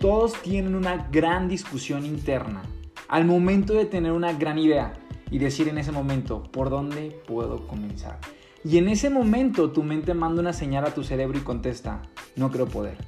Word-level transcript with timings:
todos 0.00 0.40
tienen 0.42 0.74
una 0.74 1.08
gran 1.10 1.48
discusión 1.48 2.06
interna 2.06 2.62
al 3.08 3.24
momento 3.24 3.74
de 3.74 3.86
tener 3.86 4.12
una 4.12 4.32
gran 4.32 4.58
idea 4.58 4.92
y 5.30 5.38
decir 5.38 5.68
en 5.68 5.78
ese 5.78 5.92
momento, 5.92 6.42
¿por 6.42 6.70
dónde 6.70 7.20
puedo 7.26 7.66
comenzar? 7.66 8.18
Y 8.64 8.78
en 8.78 8.88
ese 8.88 9.10
momento 9.10 9.70
tu 9.70 9.82
mente 9.82 10.14
manda 10.14 10.40
una 10.40 10.52
señal 10.52 10.84
a 10.84 10.94
tu 10.94 11.04
cerebro 11.04 11.38
y 11.38 11.42
contesta, 11.42 12.02
no 12.36 12.50
creo 12.50 12.66
poder. 12.66 12.98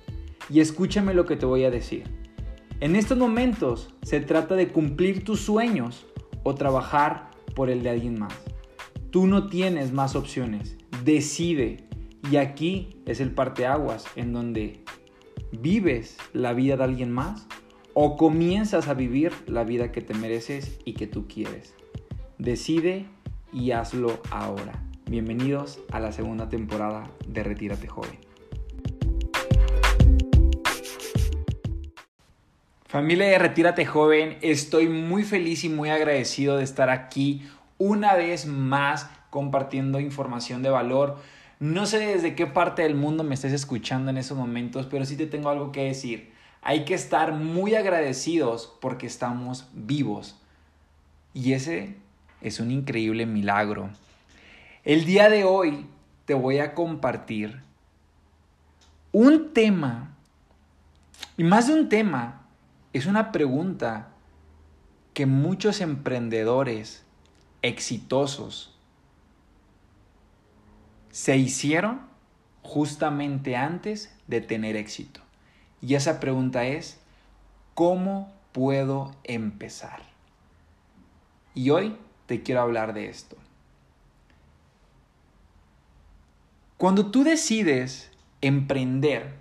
Y 0.49 0.61
escúchame 0.61 1.15
lo 1.15 1.27
que 1.27 1.37
te 1.37 1.47
voy 1.47 1.65
a 1.65 1.71
decir. 1.71 2.05
En 2.81 2.97
estos 2.97 3.19
momentos 3.19 3.95
se 4.03 4.21
trata 4.21 4.55
de 4.55 4.69
cumplir 4.69 5.23
tus 5.23 5.41
sueños 5.41 6.07
o 6.43 6.55
trabajar 6.55 7.31
por 7.55 7.69
el 7.69 7.83
de 7.83 7.91
alguien 7.91 8.19
más. 8.19 8.33
Tú 9.11 9.27
no 9.27 9.49
tienes 9.49 9.93
más 9.93 10.17
opciones. 10.17 10.79
Decide. 11.05 11.89
Y 12.31 12.37
aquí 12.37 13.01
es 13.07 13.21
el 13.21 13.33
parteaguas 13.33 14.07
en 14.17 14.33
donde 14.33 14.85
vives 15.53 16.17
la 16.33 16.53
vida 16.53 16.77
de 16.77 16.85
alguien 16.85 17.11
más 17.11 17.47
o 17.95 18.17
comienzas 18.17 18.89
a 18.89 18.95
vivir 18.95 19.33
la 19.47 19.65
vida 19.65 19.93
que 19.93 20.01
te 20.01 20.15
mereces 20.15 20.79
y 20.85 20.95
que 20.95 21.07
tú 21.07 21.27
quieres. 21.27 21.75
Decide 22.39 23.07
y 23.53 23.73
hazlo 23.73 24.21
ahora. 24.31 24.73
Bienvenidos 25.07 25.81
a 25.91 25.99
la 25.99 26.13
segunda 26.13 26.49
temporada 26.49 27.11
de 27.27 27.43
Retírate 27.43 27.89
Joven. 27.89 28.19
Familia 32.87 33.27
de 33.29 33.39
Retírate 33.39 33.87
Joven, 33.87 34.39
estoy 34.41 34.89
muy 34.89 35.23
feliz 35.23 35.65
y 35.65 35.69
muy 35.69 35.91
agradecido 35.91 36.57
de 36.57 36.65
estar 36.65 36.91
aquí 36.91 37.43
una 37.79 38.15
vez 38.15 38.47
más 38.47 39.09
compartiendo 39.31 40.01
información 40.01 40.63
de 40.63 40.71
valor. 40.71 41.19
No 41.61 41.85
sé 41.85 41.99
desde 41.99 42.35
qué 42.35 42.47
parte 42.47 42.81
del 42.81 42.95
mundo 42.95 43.23
me 43.23 43.35
estés 43.35 43.53
escuchando 43.53 44.11
en 44.11 44.17
esos 44.17 44.39
momentos, 44.39 44.87
pero 44.87 45.05
sí 45.05 45.15
te 45.15 45.27
tengo 45.27 45.51
algo 45.51 45.73
que 45.73 45.85
decir. 45.85 46.33
Hay 46.63 46.87
que 46.87 46.95
estar 46.95 47.35
muy 47.35 47.75
agradecidos 47.75 48.75
porque 48.81 49.07
estamos 49.07 49.69
vivos. 49.75 50.41
Y 51.35 51.53
ese 51.53 51.97
es 52.41 52.61
un 52.61 52.71
increíble 52.71 53.27
milagro. 53.27 53.91
El 54.85 55.05
día 55.05 55.29
de 55.29 55.45
hoy 55.45 55.85
te 56.25 56.33
voy 56.33 56.61
a 56.61 56.75
compartir 56.75 57.61
un 59.13 59.53
tema, 59.53 60.17
y 61.37 61.45
más 61.45 61.67
de 61.67 61.75
un 61.75 61.91
tema, 61.91 62.47
es 62.95 63.05
una 63.05 63.33
pregunta 63.33 64.09
que 65.13 65.27
muchos 65.27 65.83
emprendedores 65.83 67.05
exitosos 67.61 68.80
se 71.11 71.37
hicieron 71.37 72.01
justamente 72.63 73.57
antes 73.57 74.15
de 74.27 74.41
tener 74.41 74.77
éxito. 74.77 75.21
Y 75.81 75.95
esa 75.95 76.21
pregunta 76.21 76.65
es, 76.65 77.01
¿cómo 77.75 78.33
puedo 78.53 79.15
empezar? 79.25 80.03
Y 81.55 81.71
hoy 81.71 81.97
te 82.27 82.43
quiero 82.43 82.61
hablar 82.61 82.95
de 82.95 83.09
esto. 83.09 83.37
Cuando 86.77 87.11
tú 87.11 87.25
decides 87.25 88.11
emprender, 88.41 89.35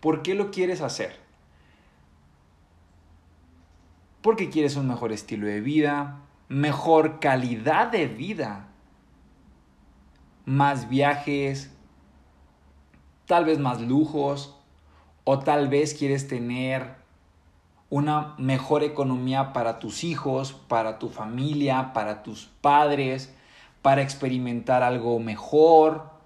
¿por 0.00 0.22
qué 0.22 0.34
lo 0.34 0.50
quieres 0.50 0.80
hacer? 0.80 1.16
Porque 4.22 4.50
quieres 4.50 4.76
un 4.76 4.88
mejor 4.88 5.12
estilo 5.12 5.46
de 5.46 5.60
vida, 5.60 6.20
mejor 6.48 7.20
calidad 7.20 7.88
de 7.88 8.06
vida, 8.06 8.67
más 10.48 10.88
viajes, 10.88 11.70
tal 13.26 13.44
vez 13.44 13.58
más 13.58 13.80
lujos, 13.80 14.56
o 15.24 15.38
tal 15.38 15.68
vez 15.68 15.94
quieres 15.94 16.26
tener 16.26 16.96
una 17.90 18.34
mejor 18.38 18.82
economía 18.82 19.52
para 19.52 19.78
tus 19.78 20.04
hijos, 20.04 20.52
para 20.52 20.98
tu 20.98 21.08
familia, 21.08 21.92
para 21.92 22.22
tus 22.22 22.46
padres, 22.60 23.34
para 23.82 24.02
experimentar 24.02 24.82
algo 24.82 25.18
mejor, 25.20 26.18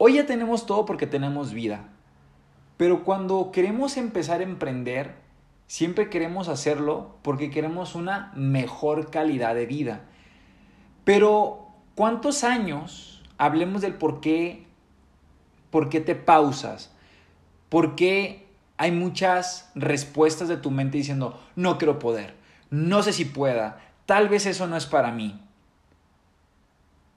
Hoy 0.00 0.14
ya 0.14 0.26
tenemos 0.26 0.64
todo 0.64 0.86
porque 0.86 1.08
tenemos 1.08 1.52
vida. 1.52 1.88
Pero 2.76 3.02
cuando 3.02 3.50
queremos 3.50 3.96
empezar 3.96 4.38
a 4.40 4.44
emprender, 4.44 5.16
siempre 5.66 6.08
queremos 6.08 6.46
hacerlo 6.46 7.16
porque 7.22 7.50
queremos 7.50 7.96
una 7.96 8.32
mejor 8.36 9.10
calidad 9.10 9.56
de 9.56 9.66
vida. 9.66 10.02
Pero, 11.02 11.67
¿cuántos 11.98 12.44
años 12.44 13.24
hablemos 13.38 13.82
del 13.82 13.94
por 13.94 14.20
qué, 14.20 14.64
por 15.72 15.88
qué 15.88 16.00
te 16.00 16.14
pausas? 16.14 16.92
¿Por 17.68 17.96
qué 17.96 18.46
hay 18.76 18.92
muchas 18.92 19.72
respuestas 19.74 20.46
de 20.46 20.58
tu 20.58 20.70
mente 20.70 20.98
diciendo, 20.98 21.42
no 21.56 21.76
quiero 21.76 21.98
poder, 21.98 22.36
no 22.70 23.02
sé 23.02 23.12
si 23.12 23.24
pueda, 23.24 23.80
tal 24.06 24.28
vez 24.28 24.46
eso 24.46 24.68
no 24.68 24.76
es 24.76 24.86
para 24.86 25.10
mí? 25.10 25.42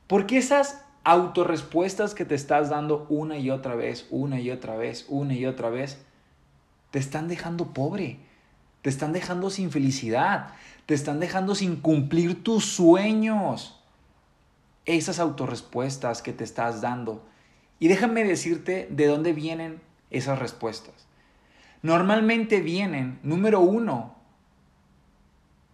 Porque 0.08 0.40
esas 0.40 0.84
autorrespuestas 1.04 2.16
que 2.16 2.26
te 2.26 2.34
estás 2.34 2.72
dando 2.72 3.06
una 3.08 3.38
y 3.38 3.52
otra 3.52 3.76
vez, 3.76 4.08
una 4.10 4.42
y 4.42 4.50
otra 4.50 4.78
vez, 4.78 5.06
una 5.10 5.36
y 5.36 5.46
otra 5.46 5.70
vez, 5.70 6.04
te 6.90 6.98
están 6.98 7.28
dejando 7.28 7.68
pobre, 7.68 8.18
te 8.82 8.90
están 8.90 9.14
dejando 9.14 9.52
sin 9.52 9.70
felicidad, 9.70 10.56
te 10.88 10.96
están 10.96 11.20
dejando 11.20 11.54
sin 11.54 11.76
cumplir 11.76 12.44
tus 12.44 12.66
sueños. 12.66 13.78
Esas 14.86 15.20
autorrespuestas 15.20 16.22
que 16.22 16.34
te 16.34 16.44
estás 16.44 16.82
dando. 16.82 17.26
Y 17.80 17.88
déjame 17.88 18.24
decirte 18.24 18.88
de 18.92 19.08
dónde 19.08 19.34
vienen 19.34 19.82
esas 20.10 20.40
respuestas. 20.40 21.08
Normalmente 21.82 22.62
vienen, 22.62 23.20
número 23.24 23.60
uno, 23.60 24.16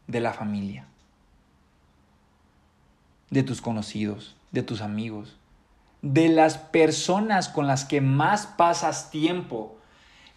de 0.08 0.22
la 0.22 0.34
familia, 0.34 0.88
de 3.30 3.44
tus 3.44 3.62
conocidos, 3.62 4.38
de 4.52 4.64
tus 4.64 4.82
amigos, 4.82 5.38
de 6.02 6.30
las 6.30 6.58
personas 6.58 7.50
con 7.50 7.68
las 7.68 7.84
que 7.84 8.00
más 8.00 8.48
pasas 8.48 9.12
tiempo. 9.12 9.78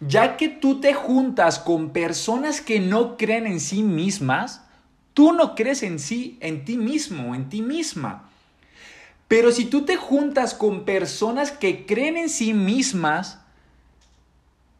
Ya 0.01 0.35
que 0.35 0.49
tú 0.49 0.81
te 0.81 0.93
juntas 0.93 1.59
con 1.59 1.91
personas 1.91 2.59
que 2.59 2.79
no 2.79 3.15
creen 3.15 3.47
en 3.47 3.59
sí 3.59 3.83
mismas, 3.83 4.65
tú 5.13 5.31
no 5.31 5.55
crees 5.55 5.83
en 5.83 5.99
sí, 5.99 6.37
en 6.41 6.65
ti 6.65 6.75
mismo, 6.77 7.33
en 7.35 7.47
ti 7.49 7.61
misma. 7.61 8.29
Pero 9.31 9.53
si 9.53 9.63
tú 9.63 9.85
te 9.85 9.95
juntas 9.95 10.53
con 10.53 10.83
personas 10.83 11.53
que 11.53 11.85
creen 11.85 12.17
en 12.17 12.27
sí 12.27 12.53
mismas, 12.53 13.39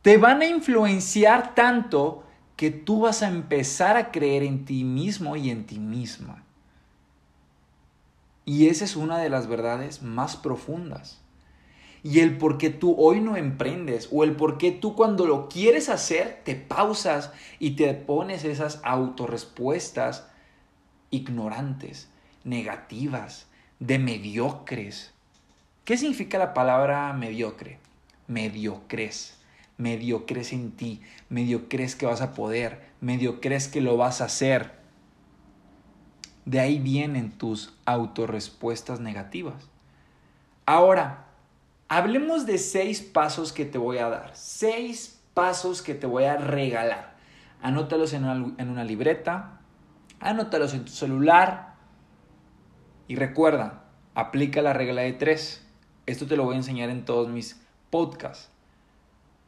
te 0.01 0.17
van 0.17 0.41
a 0.41 0.45
influenciar 0.45 1.55
tanto 1.55 2.25
que 2.57 2.69
tú 2.69 2.99
vas 2.99 3.23
a 3.23 3.29
empezar 3.29 3.95
a 3.95 4.11
creer 4.11 4.43
en 4.43 4.65
ti 4.65 4.83
mismo 4.83 5.37
y 5.37 5.51
en 5.51 5.65
ti 5.65 5.79
misma. 5.79 6.43
Y 8.43 8.67
esa 8.67 8.83
es 8.83 8.97
una 8.97 9.19
de 9.19 9.29
las 9.29 9.47
verdades 9.47 10.01
más 10.01 10.35
profundas. 10.35 11.21
Y 12.03 12.19
el 12.19 12.37
por 12.37 12.57
qué 12.57 12.69
tú 12.69 12.93
hoy 12.97 13.21
no 13.21 13.37
emprendes 13.37 14.09
o 14.11 14.25
el 14.25 14.35
por 14.35 14.57
qué 14.57 14.73
tú 14.73 14.95
cuando 14.97 15.27
lo 15.27 15.47
quieres 15.47 15.87
hacer 15.87 16.41
te 16.43 16.55
pausas 16.55 17.31
y 17.57 17.77
te 17.77 17.93
pones 17.93 18.43
esas 18.43 18.81
autorrespuestas 18.83 20.27
ignorantes, 21.09 22.09
negativas, 22.43 23.47
de 23.81 23.97
mediocres. 23.97 25.11
¿Qué 25.83 25.97
significa 25.97 26.37
la 26.37 26.53
palabra 26.53 27.11
mediocre? 27.13 27.79
Mediocres. 28.27 29.37
Mediocres 29.77 30.53
en 30.53 30.71
ti, 30.71 31.01
mediocres 31.29 31.95
que 31.95 32.05
vas 32.05 32.21
a 32.21 32.35
poder, 32.35 32.83
mediocres 33.01 33.67
que 33.67 33.81
lo 33.81 33.97
vas 33.97 34.21
a 34.21 34.25
hacer. 34.25 34.73
De 36.45 36.59
ahí 36.59 36.77
vienen 36.77 37.31
tus 37.31 37.73
autorrespuestas 37.85 38.99
negativas. 38.99 39.71
Ahora, 40.67 41.25
hablemos 41.89 42.45
de 42.45 42.59
seis 42.59 43.01
pasos 43.01 43.51
que 43.51 43.65
te 43.65 43.79
voy 43.79 43.97
a 43.97 44.09
dar. 44.09 44.31
Seis 44.35 45.19
pasos 45.33 45.81
que 45.81 45.95
te 45.95 46.05
voy 46.05 46.25
a 46.25 46.37
regalar. 46.37 47.15
Anótalos 47.63 48.13
en 48.13 48.25
en 48.25 48.69
una 48.69 48.83
libreta, 48.83 49.59
anótalos 50.19 50.75
en 50.75 50.85
tu 50.85 50.91
celular 50.91 51.70
y 53.11 53.15
recuerda, 53.17 53.83
aplica 54.15 54.61
la 54.61 54.71
regla 54.71 55.01
de 55.01 55.11
tres. 55.11 55.67
Esto 56.05 56.27
te 56.27 56.37
lo 56.37 56.45
voy 56.45 56.53
a 56.53 56.59
enseñar 56.59 56.89
en 56.89 57.03
todos 57.03 57.27
mis 57.27 57.61
podcasts. 57.89 58.49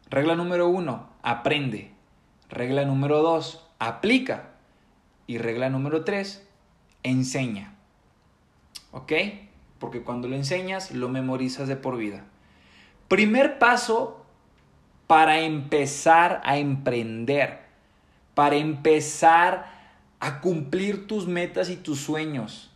Regla 0.09 0.35
número 0.35 0.67
uno, 0.67 1.07
aprende. 1.21 1.93
Regla 2.49 2.83
número 2.83 3.21
dos, 3.21 3.65
aplica. 3.79 4.49
Y 5.27 5.37
regla 5.37 5.69
número 5.69 6.03
tres, 6.03 6.45
enseña. 7.03 7.73
¿Ok? 8.91 9.13
Porque 9.79 10.01
cuando 10.01 10.27
lo 10.27 10.35
enseñas, 10.35 10.91
lo 10.91 11.07
memorizas 11.07 11.69
de 11.69 11.77
por 11.77 11.95
vida. 11.95 12.25
Primer 13.07 13.59
paso 13.59 14.25
para 15.07 15.39
empezar 15.39 16.41
a 16.43 16.57
emprender, 16.57 17.61
para 18.33 18.57
empezar 18.57 19.71
a 20.19 20.41
cumplir 20.41 21.07
tus 21.07 21.27
metas 21.27 21.69
y 21.69 21.77
tus 21.77 22.01
sueños. 22.01 22.71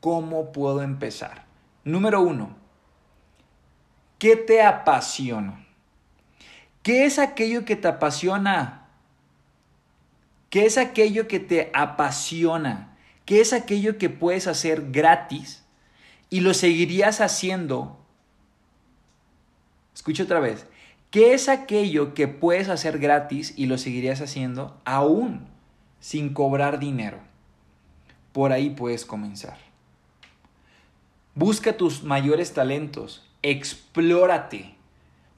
¿Cómo 0.00 0.52
puedo 0.52 0.82
empezar? 0.82 1.44
Número 1.84 2.20
uno, 2.22 2.56
¿qué 4.18 4.36
te 4.36 4.62
apasiona? 4.62 5.66
¿Qué 6.82 7.04
es 7.04 7.18
aquello 7.18 7.64
que 7.64 7.76
te 7.76 7.88
apasiona? 7.88 8.88
¿Qué 10.48 10.66
es 10.66 10.78
aquello 10.78 11.28
que 11.28 11.38
te 11.38 11.70
apasiona? 11.74 12.96
¿Qué 13.24 13.40
es 13.40 13.52
aquello 13.52 13.98
que 13.98 14.08
puedes 14.08 14.46
hacer 14.46 14.90
gratis 14.90 15.64
y 16.30 16.40
lo 16.40 16.54
seguirías 16.54 17.20
haciendo? 17.20 17.98
Escucha 19.94 20.24
otra 20.24 20.40
vez. 20.40 20.66
¿Qué 21.10 21.34
es 21.34 21.48
aquello 21.48 22.14
que 22.14 22.26
puedes 22.26 22.68
hacer 22.68 22.98
gratis 22.98 23.52
y 23.56 23.66
lo 23.66 23.78
seguirías 23.78 24.20
haciendo 24.20 24.80
aún 24.84 25.46
sin 25.98 26.32
cobrar 26.32 26.78
dinero? 26.78 27.18
Por 28.32 28.52
ahí 28.52 28.70
puedes 28.70 29.04
comenzar. 29.04 29.69
Busca 31.34 31.76
tus 31.76 32.02
mayores 32.02 32.52
talentos, 32.54 33.24
explórate. 33.42 34.74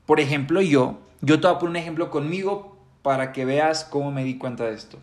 Por 0.06 0.20
ejemplo, 0.20 0.60
yo, 0.60 0.98
yo 1.20 1.40
te 1.40 1.46
voy 1.46 1.56
a 1.56 1.58
poner 1.58 1.70
un 1.70 1.76
ejemplo 1.76 2.10
conmigo 2.10 2.78
para 3.02 3.32
que 3.32 3.44
veas 3.44 3.84
cómo 3.84 4.10
me 4.10 4.24
di 4.24 4.38
cuenta 4.38 4.64
de 4.64 4.74
esto. 4.74 4.98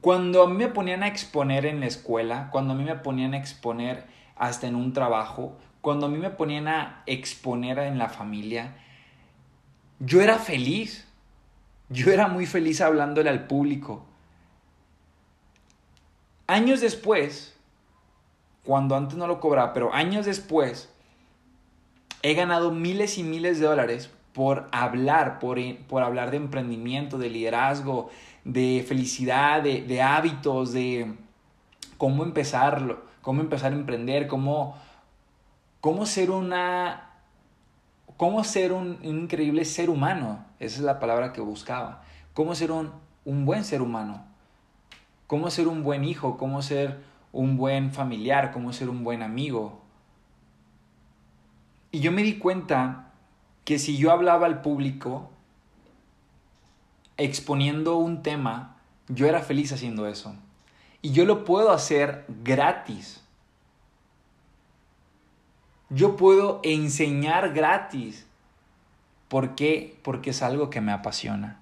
Cuando 0.00 0.42
a 0.42 0.48
mí 0.48 0.56
me 0.56 0.68
ponían 0.68 1.02
a 1.02 1.08
exponer 1.08 1.64
en 1.64 1.80
la 1.80 1.86
escuela, 1.86 2.50
cuando 2.50 2.74
a 2.74 2.76
mí 2.76 2.84
me 2.84 2.96
ponían 2.96 3.34
a 3.34 3.38
exponer 3.38 4.04
hasta 4.36 4.66
en 4.66 4.76
un 4.76 4.92
trabajo, 4.92 5.56
cuando 5.80 6.06
a 6.06 6.08
mí 6.08 6.18
me 6.18 6.30
ponían 6.30 6.68
a 6.68 7.02
exponer 7.06 7.78
en 7.78 7.98
la 7.98 8.08
familia, 8.08 8.76
yo 10.00 10.20
era 10.20 10.38
feliz. 10.38 11.06
Yo 11.88 12.10
era 12.10 12.28
muy 12.28 12.46
feliz 12.46 12.80
hablándole 12.80 13.30
al 13.30 13.46
público. 13.46 14.04
Años 16.46 16.80
después, 16.80 17.53
cuando 18.64 18.96
antes 18.96 19.16
no 19.16 19.26
lo 19.26 19.40
cobraba, 19.40 19.72
pero 19.72 19.92
años 19.92 20.26
después, 20.26 20.90
he 22.22 22.34
ganado 22.34 22.70
miles 22.70 23.18
y 23.18 23.22
miles 23.22 23.60
de 23.60 23.66
dólares 23.66 24.10
por 24.32 24.66
hablar, 24.72 25.38
por, 25.38 25.58
por 25.86 26.02
hablar 26.02 26.30
de 26.30 26.38
emprendimiento, 26.38 27.18
de 27.18 27.30
liderazgo, 27.30 28.10
de 28.44 28.84
felicidad, 28.86 29.62
de, 29.62 30.02
hábitos, 30.02 30.72
de 30.72 31.14
cómo 31.98 32.24
empezarlo, 32.24 33.04
cómo 33.22 33.40
empezar 33.40 33.72
a 33.72 33.76
emprender, 33.76 34.26
cómo, 34.26 34.76
cómo 35.80 36.06
ser 36.06 36.30
una 36.30 37.10
cómo 38.16 38.44
ser 38.44 38.72
un, 38.72 38.98
increíble 39.02 39.64
ser 39.64 39.90
humano. 39.90 40.44
Esa 40.58 40.76
es 40.76 40.82
la 40.82 40.98
palabra 40.98 41.32
que 41.32 41.40
buscaba. 41.40 42.02
Cómo 42.32 42.54
ser 42.54 42.72
un, 42.72 42.90
un 43.24 43.44
buen 43.44 43.64
ser 43.64 43.82
humano. 43.82 44.24
Cómo 45.26 45.50
ser 45.50 45.68
un 45.68 45.82
buen 45.82 46.04
hijo, 46.04 46.36
cómo 46.36 46.62
ser 46.62 47.00
un 47.34 47.56
buen 47.56 47.92
familiar, 47.92 48.52
cómo 48.52 48.72
ser 48.72 48.88
un 48.88 49.02
buen 49.02 49.22
amigo. 49.22 49.82
Y 51.90 52.00
yo 52.00 52.12
me 52.12 52.22
di 52.22 52.38
cuenta 52.38 53.10
que 53.64 53.78
si 53.78 53.96
yo 53.96 54.12
hablaba 54.12 54.46
al 54.46 54.62
público 54.62 55.30
exponiendo 57.16 57.96
un 57.96 58.22
tema, 58.22 58.76
yo 59.08 59.26
era 59.26 59.40
feliz 59.40 59.72
haciendo 59.72 60.06
eso. 60.06 60.34
Y 61.02 61.10
yo 61.10 61.24
lo 61.24 61.44
puedo 61.44 61.72
hacer 61.72 62.24
gratis. 62.42 63.20
Yo 65.90 66.16
puedo 66.16 66.60
enseñar 66.62 67.52
gratis. 67.52 68.26
¿Por 69.28 69.56
qué? 69.56 69.98
Porque 70.02 70.30
es 70.30 70.42
algo 70.42 70.70
que 70.70 70.80
me 70.80 70.92
apasiona. 70.92 71.60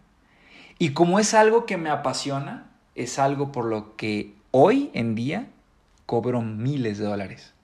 Y 0.78 0.92
como 0.92 1.19
es 1.19 1.32
algo 1.32 1.64
que 1.64 1.78
me 1.78 1.90
apasiona, 1.90 2.70
es 2.94 3.19
algo 3.19 3.52
por 3.52 3.64
lo 3.64 3.96
que 3.96 4.34
hoy 4.50 4.90
en 4.92 5.14
día 5.14 5.48
cobro 6.06 6.43
miles 6.43 6.99
de 6.99 7.04
dólares. 7.04 7.54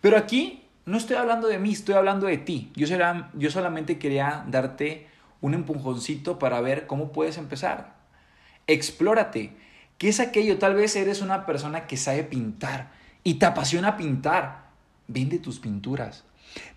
Pero 0.00 0.16
aquí 0.16 0.64
no 0.86 0.98
estoy 0.98 1.16
hablando 1.16 1.48
de 1.48 1.58
mí, 1.58 1.72
estoy 1.72 1.94
hablando 1.94 2.26
de 2.26 2.38
ti. 2.38 2.70
Yo, 2.76 2.86
yo 3.34 3.50
solamente 3.50 3.98
quería 3.98 4.44
darte 4.48 5.06
un 5.40 5.54
empujoncito 5.54 6.38
para 6.38 6.60
ver 6.60 6.86
cómo 6.86 7.12
puedes 7.12 7.38
empezar. 7.38 7.94
Explórate. 8.66 9.56
¿Qué 9.98 10.08
es 10.08 10.20
aquello? 10.20 10.58
Tal 10.58 10.74
vez 10.74 10.96
eres 10.96 11.22
una 11.22 11.46
persona 11.46 11.86
que 11.86 11.96
sabe 11.96 12.24
pintar 12.24 12.90
y 13.22 13.34
te 13.34 13.46
apasiona 13.46 13.96
pintar, 13.96 14.66
vende 15.08 15.38
tus 15.38 15.58
pinturas. 15.60 16.24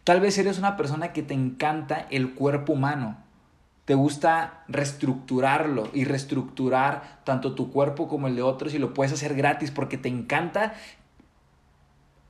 Tal 0.03 0.21
vez 0.21 0.38
eres 0.38 0.57
una 0.57 0.77
persona 0.77 1.13
que 1.13 1.23
te 1.23 1.33
encanta 1.33 2.07
el 2.09 2.33
cuerpo 2.33 2.73
humano. 2.73 3.17
Te 3.88 3.95
gusta 3.95 4.66
reestructurarlo 4.68 5.88
y 5.94 6.04
reestructurar 6.04 7.22
tanto 7.24 7.56
tu 7.56 7.72
cuerpo 7.72 8.10
como 8.10 8.28
el 8.28 8.36
de 8.36 8.42
otros 8.42 8.74
y 8.74 8.80
lo 8.80 8.94
puedes 8.94 9.13
hacer 9.13 9.34
gratis 9.34 9.72
porque 9.72 9.98
te 9.98 10.10
encanta 10.10 10.74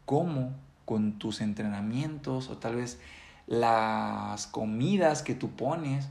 cómo 0.05 0.53
con 0.85 1.13
tus 1.13 1.41
entrenamientos 1.41 2.49
o 2.49 2.57
tal 2.57 2.75
vez 2.75 2.99
las 3.47 4.45
comidas 4.45 5.23
que 5.23 5.33
tú 5.33 5.49
pones, 5.49 6.09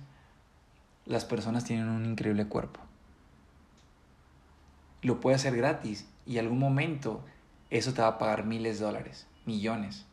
las 1.05 1.25
personas 1.25 1.63
tienen 1.63 1.91
un 1.91 2.07
increíble 2.07 2.49
cuerpo. 2.49 2.81
Lo 5.03 5.21
puedes 5.21 5.43
hacer 5.43 5.57
gratis 5.57 6.09
y 6.27 6.39
algún 6.39 6.59
momento 6.59 7.25
eso 7.71 7.95
te 7.95 8.03
va 8.03 8.09
a 8.09 8.19
pagar 8.19 8.45
miles 8.45 8.81
de 8.81 8.87
dólares, 8.87 9.29
millones. 9.45 10.07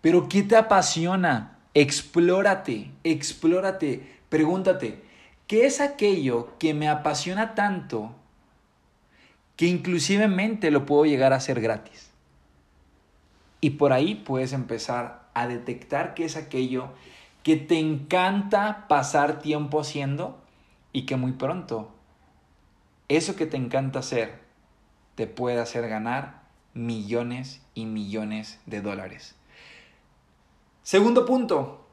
Pero 0.00 0.28
¿qué 0.28 0.42
te 0.42 0.56
apasiona? 0.56 1.52
Explórate, 1.72 2.90
explórate, 3.04 4.15
pregúntate, 4.28 5.02
¿qué 5.46 5.66
es 5.66 5.80
aquello 5.80 6.56
que 6.58 6.74
me 6.74 6.88
apasiona 6.88 7.54
tanto 7.54 8.14
que 9.56 9.66
inclusivemente 9.66 10.70
lo 10.70 10.86
puedo 10.86 11.04
llegar 11.04 11.32
a 11.32 11.36
hacer 11.36 11.60
gratis? 11.60 12.10
Y 13.60 13.70
por 13.70 13.92
ahí 13.92 14.14
puedes 14.14 14.52
empezar 14.52 15.28
a 15.34 15.46
detectar 15.46 16.14
qué 16.14 16.24
es 16.24 16.36
aquello 16.36 16.90
que 17.42 17.56
te 17.56 17.78
encanta 17.78 18.86
pasar 18.88 19.38
tiempo 19.40 19.80
haciendo 19.80 20.38
y 20.92 21.06
que 21.06 21.16
muy 21.16 21.32
pronto 21.32 21.92
eso 23.08 23.36
que 23.36 23.46
te 23.46 23.56
encanta 23.56 24.00
hacer 24.00 24.40
te 25.14 25.26
puede 25.26 25.60
hacer 25.60 25.88
ganar 25.88 26.42
millones 26.74 27.62
y 27.74 27.86
millones 27.86 28.60
de 28.66 28.82
dólares. 28.82 29.36
Segundo 30.82 31.24
punto, 31.24 31.85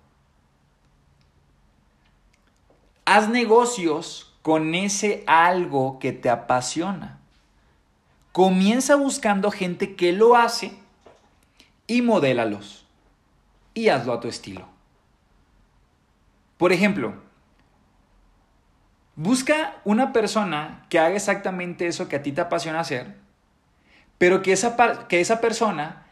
haz 3.05 3.29
negocios 3.29 4.33
con 4.41 4.75
ese 4.75 5.23
algo 5.27 6.00
que 6.00 6.11
te 6.11 6.29
apasiona. 6.29 7.19
Comienza 8.31 8.95
buscando 8.95 9.51
gente 9.51 9.95
que 9.95 10.11
lo 10.11 10.35
hace 10.35 10.73
y 11.88 12.01
modélalos 12.01 12.85
y 13.73 13.89
hazlo 13.89 14.13
a 14.13 14.19
tu 14.19 14.27
estilo. 14.27 14.67
Por 16.57 16.72
ejemplo, 16.72 17.13
busca 19.15 19.81
una 19.83 20.13
persona 20.13 20.86
que 20.89 21.00
haga 21.00 21.15
exactamente 21.15 21.88
eso 21.88 22.07
que 22.07 22.15
a 22.15 22.24
ti 22.24 22.31
te 22.31 22.41
apasiona 22.41 22.79
hacer 22.79 23.24
pero 24.24 24.41
que 24.41 24.53
esa, 24.53 24.77
que 25.10 25.19
esa 25.19 25.41
persona 25.41 26.05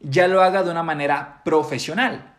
ya 0.00 0.28
lo 0.28 0.42
haga 0.42 0.62
de 0.62 0.70
una 0.70 0.82
manera 0.82 1.42
profesional. 1.44 2.33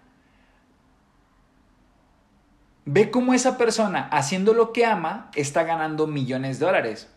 Ve 2.86 3.10
cómo 3.10 3.34
esa 3.34 3.58
persona, 3.58 4.08
haciendo 4.12 4.54
lo 4.54 4.72
que 4.72 4.86
ama, 4.86 5.32
está 5.34 5.64
ganando 5.64 6.06
millones 6.06 6.60
de 6.60 6.66
dólares. 6.68 7.10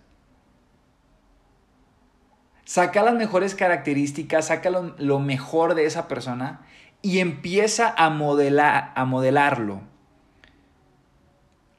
Saca 2.65 3.03
las 3.03 3.15
mejores 3.15 3.55
características, 3.55 4.47
saca 4.47 4.71
lo, 4.71 5.19
mejor 5.21 5.75
de 5.75 5.85
esa 5.85 6.09
persona 6.09 6.63
y 7.03 7.19
empieza 7.19 7.95
a, 7.97 8.09
modelar, 8.09 8.93
a 8.95 9.05
modelarlo. 9.05 9.83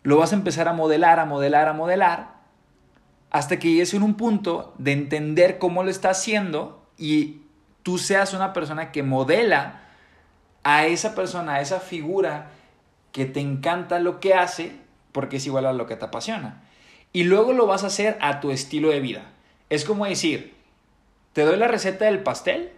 Lo 0.03 0.17
vas 0.17 0.33
a 0.33 0.35
empezar 0.35 0.67
a 0.67 0.73
modelar, 0.73 1.19
a 1.19 1.25
modelar, 1.25 1.67
a 1.67 1.73
modelar 1.73 2.39
hasta 3.31 3.59
que 3.59 3.69
llegues 3.69 3.93
en 3.93 4.03
un 4.03 4.15
punto 4.15 4.73
de 4.77 4.91
entender 4.91 5.57
cómo 5.57 5.83
lo 5.83 5.91
está 5.91 6.11
haciendo 6.11 6.87
y 6.97 7.41
tú 7.83 7.97
seas 7.97 8.33
una 8.33 8.53
persona 8.53 8.91
que 8.91 9.03
modela 9.03 9.81
a 10.63 10.85
esa 10.85 11.15
persona, 11.15 11.55
a 11.55 11.61
esa 11.61 11.79
figura 11.79 12.51
que 13.11 13.25
te 13.25 13.39
encanta 13.39 13.99
lo 13.99 14.19
que 14.19 14.33
hace 14.33 14.73
porque 15.11 15.37
es 15.37 15.45
igual 15.45 15.65
a 15.65 15.73
lo 15.73 15.87
que 15.87 15.95
te 15.95 16.05
apasiona. 16.05 16.63
Y 17.11 17.23
luego 17.23 17.53
lo 17.53 17.65
vas 17.65 17.83
a 17.83 17.87
hacer 17.87 18.17
a 18.21 18.39
tu 18.39 18.51
estilo 18.51 18.89
de 18.89 18.99
vida. 18.99 19.31
Es 19.69 19.85
como 19.85 20.05
decir, 20.05 20.55
te 21.33 21.43
doy 21.43 21.57
la 21.57 21.67
receta 21.67 22.05
del 22.05 22.23
pastel, 22.23 22.71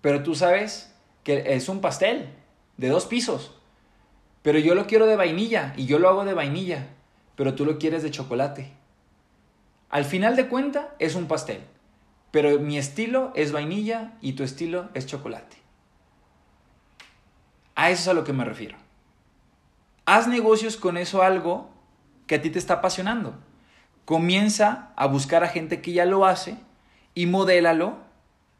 pero 0.00 0.22
tú 0.22 0.34
sabes 0.34 0.94
que 1.24 1.54
es 1.54 1.68
un 1.68 1.80
pastel 1.80 2.28
de 2.76 2.88
dos 2.88 3.06
pisos, 3.06 3.54
pero 4.42 4.58
yo 4.58 4.74
lo 4.74 4.86
quiero 4.86 5.06
de 5.06 5.16
vainilla 5.16 5.74
y 5.76 5.86
yo 5.86 5.98
lo 5.98 6.08
hago 6.08 6.24
de 6.24 6.34
vainilla, 6.34 6.88
pero 7.36 7.54
tú 7.54 7.64
lo 7.64 7.78
quieres 7.78 8.02
de 8.02 8.10
chocolate. 8.10 8.72
Al 9.90 10.04
final 10.04 10.36
de 10.36 10.48
cuenta 10.48 10.94
es 10.98 11.14
un 11.14 11.26
pastel, 11.26 11.60
pero 12.30 12.58
mi 12.58 12.78
estilo 12.78 13.32
es 13.34 13.52
vainilla 13.52 14.12
y 14.20 14.34
tu 14.34 14.44
estilo 14.44 14.88
es 14.94 15.06
chocolate. 15.06 15.56
A 17.74 17.90
eso 17.90 18.02
es 18.02 18.08
a 18.08 18.14
lo 18.14 18.24
que 18.24 18.32
me 18.32 18.44
refiero. 18.44 18.76
Haz 20.10 20.26
negocios 20.26 20.76
con 20.76 20.96
eso 20.96 21.22
algo 21.22 21.70
que 22.26 22.34
a 22.34 22.42
ti 22.42 22.50
te 22.50 22.58
está 22.58 22.74
apasionando. 22.74 23.34
Comienza 24.04 24.90
a 24.96 25.06
buscar 25.06 25.44
a 25.44 25.48
gente 25.48 25.80
que 25.80 25.92
ya 25.92 26.04
lo 26.04 26.26
hace 26.26 26.56
y 27.14 27.26
modélalo 27.26 27.98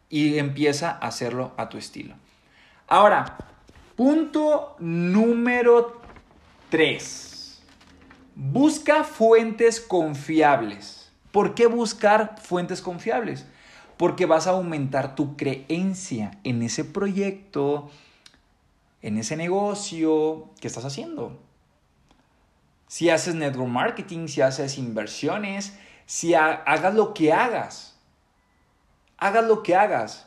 y 0.08 0.38
empieza 0.38 0.90
a 0.90 1.08
hacerlo 1.08 1.52
a 1.56 1.68
tu 1.68 1.76
estilo. 1.76 2.14
Ahora, 2.86 3.36
Punto 3.96 4.76
número 4.78 6.00
3. 6.70 7.62
Busca 8.36 9.02
fuentes 9.02 9.80
confiables. 9.80 11.12
¿Por 11.32 11.54
qué 11.54 11.66
buscar 11.66 12.36
fuentes 12.40 12.80
confiables? 12.80 13.44
Porque 13.98 14.24
vas 14.24 14.46
a 14.46 14.52
aumentar 14.52 15.16
tu 15.16 15.36
creencia 15.36 16.30
en 16.44 16.62
ese 16.62 16.84
proyecto, 16.84 17.90
en 19.02 19.18
ese 19.18 19.36
negocio 19.36 20.50
que 20.60 20.66
estás 20.66 20.84
haciendo. 20.84 21.38
Si 22.86 23.08
haces 23.08 23.34
network 23.34 23.70
marketing, 23.70 24.26
si 24.26 24.40
haces 24.40 24.76
inversiones, 24.78 25.78
si 26.06 26.34
hagas 26.34 26.94
lo 26.94 27.14
que 27.14 27.32
hagas. 27.32 27.96
Hagas 29.16 29.44
lo 29.44 29.62
que 29.62 29.76
hagas. 29.76 30.26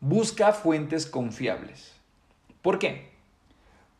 Busca 0.00 0.52
fuentes 0.52 1.06
confiables. 1.06 1.94
¿Por 2.60 2.78
qué? 2.78 3.14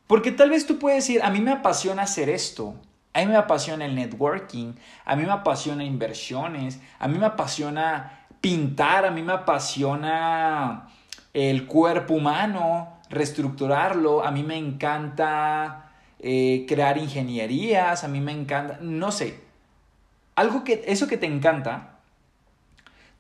Porque 0.07 0.31
tal 0.31 0.51
vez 0.51 0.67
tú 0.67 0.79
puedes 0.79 1.07
decir, 1.07 1.23
a 1.23 1.31
mí 1.31 1.41
me 1.41 1.53
apasiona 1.53 2.03
hacer 2.03 2.29
esto, 2.29 2.75
a 3.15 3.21
mí 3.21 3.27
me 3.27 3.37
apasiona 3.37 3.87
el 3.87 3.95
networking, 3.95 4.75
a 5.05 5.17
mí 5.17 5.25
me 5.25 5.33
apasiona 5.33 5.85
inversiones, 5.85 6.81
a 6.99 7.09
mí 7.09 7.19
me 7.19 7.27
apasiona 7.27 8.27
pintar, 8.41 9.07
a 9.07 9.11
mí 9.11 9.23
me 9.23 9.33
apasiona 9.33 10.89
el 11.35 11.67
cuerpo 11.67 12.15
humano, 12.15 13.01
reestructurarlo, 13.11 14.25
a 14.25 14.31
mí 14.31 14.43
me 14.43 14.57
encanta 14.57 15.93
eh, 16.21 16.65
crear 16.67 16.97
ingenierías, 16.97 18.05
a 18.05 18.09
mí 18.09 18.21
me 18.21 18.33
encanta, 18.33 18.79
no 18.81 19.13
sé, 19.13 19.41
algo 20.37 20.65
que, 20.65 20.85
eso 20.87 21.07
que 21.07 21.19
te 21.19 21.27
encanta, 21.27 21.99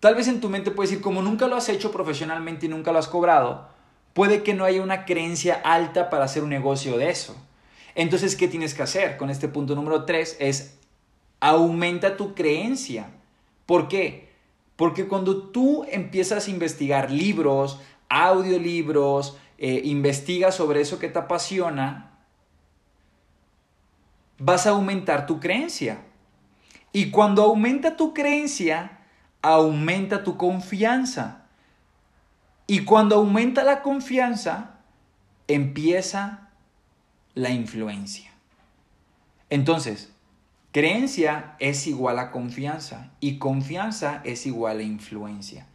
tal 0.00 0.14
vez 0.14 0.28
en 0.28 0.40
tu 0.40 0.48
mente 0.48 0.70
puedes 0.70 0.90
decir, 0.90 1.02
como 1.02 1.20
nunca 1.20 1.48
lo 1.48 1.56
has 1.56 1.68
hecho 1.68 1.92
profesionalmente 1.92 2.66
y 2.66 2.68
nunca 2.68 2.92
lo 2.92 2.98
has 2.98 3.08
cobrado, 3.08 3.68
puede 4.14 4.42
que 4.42 4.54
no 4.54 4.64
haya 4.64 4.80
una 4.80 5.04
creencia 5.04 5.60
alta 5.64 6.08
para 6.08 6.24
hacer 6.24 6.42
un 6.42 6.50
negocio 6.50 6.96
de 6.96 7.10
eso. 7.10 7.36
Entonces, 7.96 8.36
¿qué 8.36 8.48
tienes 8.48 8.74
que 8.74 8.82
hacer? 8.82 9.16
Con 9.16 9.30
este 9.30 9.48
punto 9.48 9.74
número 9.74 10.04
3 10.04 10.36
es 10.40 10.78
aumenta 11.40 12.16
tu 12.16 12.34
creencia. 12.34 13.08
¿Por 13.66 13.88
qué? 13.88 14.32
Porque 14.76 15.06
cuando 15.06 15.36
tú 15.48 15.84
empiezas 15.90 16.48
a 16.48 16.50
investigar 16.50 17.10
libros, 17.10 17.80
audiolibros, 18.14 19.36
eh, 19.58 19.82
investigas 19.84 20.54
sobre 20.54 20.80
eso 20.80 20.98
que 20.98 21.08
te 21.08 21.18
apasiona, 21.18 22.12
vas 24.38 24.66
a 24.66 24.70
aumentar 24.70 25.26
tu 25.26 25.40
creencia. 25.40 25.98
Y 26.92 27.10
cuando 27.10 27.42
aumenta 27.42 27.96
tu 27.96 28.14
creencia, 28.14 29.00
aumenta 29.42 30.22
tu 30.22 30.36
confianza. 30.36 31.46
Y 32.68 32.84
cuando 32.84 33.16
aumenta 33.16 33.64
la 33.64 33.82
confianza, 33.82 34.76
empieza 35.48 36.50
la 37.34 37.50
influencia. 37.50 38.30
Entonces, 39.50 40.12
creencia 40.70 41.56
es 41.58 41.86
igual 41.88 42.18
a 42.20 42.30
confianza 42.30 43.10
y 43.18 43.38
confianza 43.38 44.20
es 44.24 44.46
igual 44.46 44.78
a 44.78 44.82
influencia. 44.82 45.66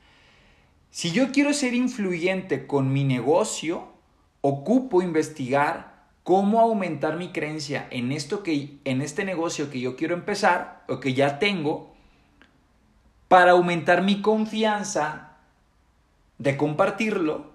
Si 0.92 1.12
yo 1.12 1.32
quiero 1.32 1.54
ser 1.54 1.74
influyente 1.74 2.66
con 2.66 2.92
mi 2.92 3.04
negocio, 3.04 3.94
ocupo 4.42 5.02
investigar 5.02 6.08
cómo 6.24 6.60
aumentar 6.60 7.18
mi 7.18 7.30
creencia 7.30 7.88
en 7.92 8.12
esto 8.12 8.44
que 8.44 8.80
en 8.86 9.02
este 9.02 9.24
negocio 9.24 9.70
que 9.70 9.80
yo 9.80 9.96
quiero 9.96 10.16
empezar 10.16 10.84
o 10.88 11.00
que 11.00 11.14
ya 11.14 11.40
tengo 11.40 11.94
para 13.28 13.52
aumentar 13.52 14.02
mi 14.02 14.22
confianza 14.22 15.38
de 16.38 16.58
compartirlo 16.58 17.52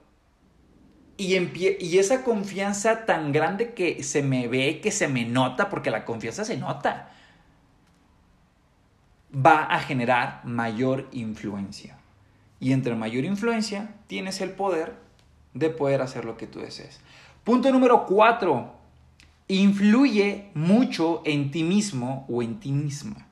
y, 1.16 1.36
y 1.36 1.98
esa 1.98 2.22
confianza 2.22 3.06
tan 3.06 3.32
grande 3.32 3.74
que 3.74 4.02
se 4.02 4.22
me 4.22 4.48
ve, 4.48 4.80
que 4.80 4.90
se 4.90 5.08
me 5.08 5.24
nota, 5.24 5.70
porque 5.70 5.90
la 5.90 6.04
confianza 6.04 6.44
se 6.44 6.56
nota, 6.56 7.10
va 9.34 9.64
a 9.64 9.80
generar 9.80 10.44
mayor 10.44 11.08
influencia. 11.12 11.98
Y 12.60 12.72
entre 12.72 12.94
mayor 12.94 13.24
influencia, 13.24 13.94
tienes 14.06 14.40
el 14.40 14.50
poder 14.50 14.94
de 15.54 15.70
poder 15.70 16.02
hacer 16.02 16.24
lo 16.24 16.36
que 16.36 16.46
tú 16.46 16.60
desees. 16.60 17.00
Punto 17.44 17.70
número 17.70 18.06
cuatro. 18.06 18.72
Influye 19.48 20.50
mucho 20.54 21.22
en 21.24 21.50
ti 21.50 21.62
mismo 21.62 22.26
o 22.28 22.42
en 22.42 22.58
ti 22.60 22.72
misma. 22.72 23.28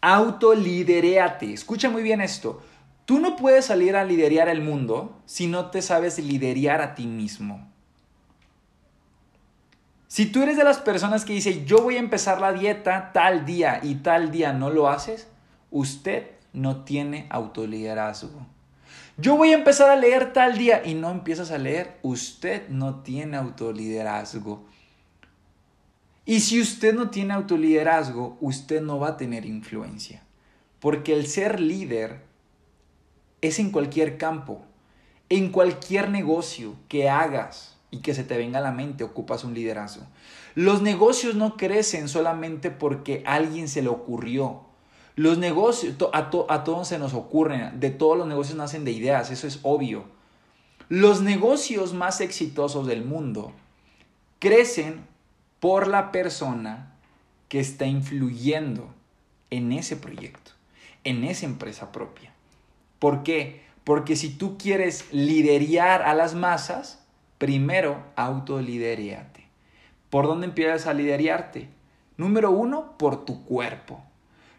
Autolideréate. 0.00 1.52
Escucha 1.52 1.88
muy 1.90 2.02
bien 2.02 2.20
esto. 2.20 2.62
Tú 3.04 3.18
no 3.18 3.36
puedes 3.36 3.64
salir 3.64 3.96
a 3.96 4.04
liderear 4.04 4.48
el 4.48 4.60
mundo 4.60 5.18
si 5.24 5.46
no 5.46 5.70
te 5.70 5.80
sabes 5.80 6.18
liderear 6.18 6.82
a 6.82 6.94
ti 6.94 7.06
mismo. 7.06 7.66
Si 10.08 10.26
tú 10.26 10.42
eres 10.42 10.56
de 10.56 10.64
las 10.64 10.78
personas 10.78 11.24
que 11.24 11.32
dice 11.32 11.64
yo 11.64 11.82
voy 11.82 11.96
a 11.96 12.00
empezar 12.00 12.40
la 12.40 12.52
dieta 12.52 13.12
tal 13.12 13.44
día 13.46 13.80
y 13.82 13.96
tal 13.96 14.30
día 14.30 14.52
no 14.52 14.70
lo 14.70 14.88
haces, 14.88 15.28
usted 15.70 16.37
no 16.52 16.84
tiene 16.84 17.26
autoliderazgo. 17.30 18.46
Yo 19.16 19.36
voy 19.36 19.52
a 19.52 19.56
empezar 19.56 19.90
a 19.90 19.96
leer 19.96 20.32
tal 20.32 20.56
día 20.56 20.82
y 20.84 20.94
no 20.94 21.10
empiezas 21.10 21.50
a 21.50 21.58
leer, 21.58 21.98
usted 22.02 22.68
no 22.68 23.00
tiene 23.00 23.36
autoliderazgo. 23.36 24.64
Y 26.24 26.40
si 26.40 26.60
usted 26.60 26.94
no 26.94 27.10
tiene 27.10 27.34
autoliderazgo, 27.34 28.36
usted 28.40 28.80
no 28.80 29.00
va 29.00 29.08
a 29.08 29.16
tener 29.16 29.44
influencia. 29.44 30.22
Porque 30.78 31.14
el 31.14 31.26
ser 31.26 31.58
líder 31.58 32.22
es 33.40 33.58
en 33.58 33.70
cualquier 33.70 34.18
campo, 34.18 34.62
en 35.28 35.50
cualquier 35.50 36.10
negocio 36.10 36.76
que 36.86 37.08
hagas 37.08 37.76
y 37.90 37.98
que 37.98 38.14
se 38.14 38.22
te 38.22 38.36
venga 38.36 38.58
a 38.58 38.62
la 38.62 38.72
mente, 38.72 39.02
ocupas 39.02 39.42
un 39.42 39.54
liderazgo. 39.54 40.06
Los 40.54 40.82
negocios 40.82 41.34
no 41.34 41.56
crecen 41.56 42.08
solamente 42.08 42.70
porque 42.70 43.22
alguien 43.26 43.66
se 43.68 43.82
le 43.82 43.88
ocurrió 43.88 44.67
los 45.18 45.36
negocios, 45.36 45.96
a, 46.12 46.30
todos 46.30 46.86
se 46.86 46.96
nos 46.96 47.12
ocurren, 47.12 47.80
de 47.80 47.90
todos 47.90 48.16
los 48.16 48.28
negocios 48.28 48.56
nacen 48.56 48.84
de 48.84 48.92
ideas, 48.92 49.32
eso 49.32 49.48
es 49.48 49.58
obvio. 49.64 50.04
Los 50.88 51.22
negocios 51.22 51.92
más 51.92 52.20
exitosos 52.20 52.86
del 52.86 53.04
mundo 53.04 53.50
crecen 54.38 55.04
por 55.58 55.88
la 55.88 56.12
persona 56.12 56.92
que 57.48 57.58
está 57.58 57.84
influyendo 57.84 58.94
en 59.50 59.72
ese 59.72 59.96
proyecto, 59.96 60.52
en 61.02 61.24
esa 61.24 61.46
empresa 61.46 61.90
propia. 61.90 62.32
¿Por 63.00 63.24
qué? 63.24 63.64
Porque 63.82 64.14
si 64.14 64.28
tú 64.28 64.56
quieres 64.56 65.12
liderar 65.12 66.02
a 66.02 66.14
las 66.14 66.36
masas, 66.36 67.04
primero 67.38 68.04
autolideríate. 68.14 69.48
¿Por 70.10 70.28
dónde 70.28 70.46
empiezas 70.46 70.86
a 70.86 70.94
liderarte? 70.94 71.68
Número 72.16 72.52
uno, 72.52 72.96
por 72.98 73.24
tu 73.24 73.44
cuerpo. 73.44 74.00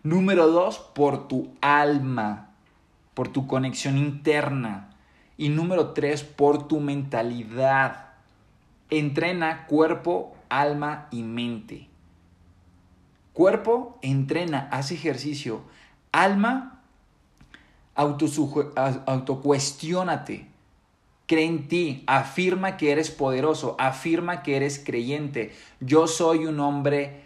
Número 0.09 0.47
dos, 0.47 0.79
por 0.79 1.27
tu 1.27 1.53
alma, 1.61 2.49
por 3.13 3.27
tu 3.27 3.45
conexión 3.45 3.95
interna. 3.95 4.89
Y 5.37 5.49
número 5.49 5.91
tres, 5.91 6.23
por 6.23 6.67
tu 6.67 6.79
mentalidad. 6.79 8.13
Entrena 8.89 9.67
cuerpo, 9.67 10.35
alma 10.49 11.09
y 11.11 11.21
mente. 11.21 11.89
Cuerpo, 13.33 13.99
entrena, 14.01 14.67
haz 14.71 14.91
ejercicio. 14.91 15.61
Alma, 16.11 16.81
autocuestiónate. 17.93 20.47
Cree 21.27 21.45
en 21.45 21.67
ti, 21.67 22.03
afirma 22.07 22.77
que 22.77 22.91
eres 22.91 23.11
poderoso, 23.11 23.75
afirma 23.77 24.41
que 24.41 24.55
eres 24.55 24.81
creyente. 24.83 25.53
Yo 25.79 26.07
soy 26.07 26.47
un 26.47 26.59
hombre 26.61 27.25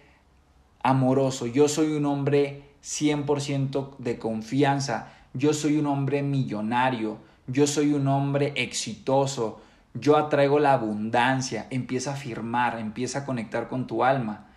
amoroso, 0.82 1.46
yo 1.46 1.70
soy 1.70 1.94
un 1.94 2.06
hombre 2.06 2.73
100% 2.84 3.98
de 3.98 4.20
confianza, 4.20 5.14
yo 5.34 5.54
soy 5.54 5.78
un 5.78 5.88
hombre 5.88 6.22
millonario, 6.22 7.18
yo 7.48 7.66
soy 7.66 7.94
un 7.94 8.08
hombre 8.08 8.54
exitoso, 8.56 9.62
yo 9.94 10.18
atraigo 10.18 10.60
la 10.60 10.74
abundancia, 10.74 11.68
empieza 11.70 12.12
a 12.12 12.14
afirmar, 12.14 12.80
empieza 12.80 13.20
a 13.20 13.26
conectar 13.26 13.70
con 13.70 13.88
tu 13.88 14.04
alma. 14.04 14.48